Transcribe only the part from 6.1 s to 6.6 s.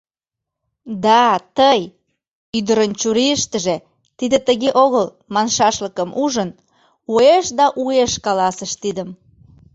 ужын,